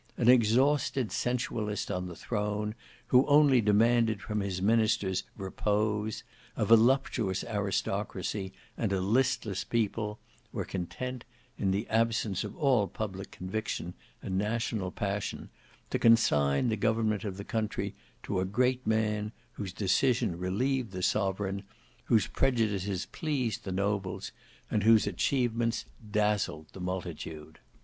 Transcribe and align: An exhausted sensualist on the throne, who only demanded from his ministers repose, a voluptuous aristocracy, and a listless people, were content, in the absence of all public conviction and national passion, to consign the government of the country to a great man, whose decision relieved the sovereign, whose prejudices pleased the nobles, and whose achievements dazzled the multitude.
An 0.17 0.29
exhausted 0.29 1.11
sensualist 1.11 1.91
on 1.91 2.07
the 2.07 2.15
throne, 2.15 2.73
who 3.09 3.23
only 3.27 3.61
demanded 3.61 4.19
from 4.19 4.39
his 4.39 4.59
ministers 4.59 5.25
repose, 5.37 6.23
a 6.57 6.65
voluptuous 6.65 7.43
aristocracy, 7.43 8.51
and 8.75 8.91
a 8.91 8.99
listless 8.99 9.63
people, 9.63 10.17
were 10.51 10.65
content, 10.65 11.23
in 11.59 11.69
the 11.69 11.87
absence 11.87 12.43
of 12.43 12.57
all 12.57 12.87
public 12.87 13.29
conviction 13.29 13.93
and 14.23 14.39
national 14.39 14.89
passion, 14.89 15.51
to 15.91 15.99
consign 15.99 16.69
the 16.69 16.75
government 16.75 17.23
of 17.23 17.37
the 17.37 17.43
country 17.45 17.93
to 18.23 18.39
a 18.39 18.43
great 18.45 18.87
man, 18.87 19.31
whose 19.51 19.71
decision 19.71 20.35
relieved 20.39 20.93
the 20.93 21.03
sovereign, 21.03 21.61
whose 22.05 22.25
prejudices 22.25 23.05
pleased 23.11 23.65
the 23.65 23.71
nobles, 23.71 24.31
and 24.71 24.81
whose 24.81 25.05
achievements 25.05 25.85
dazzled 26.11 26.65
the 26.73 26.81
multitude. 26.81 27.59